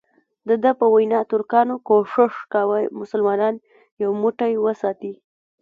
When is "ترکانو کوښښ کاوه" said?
1.31-2.77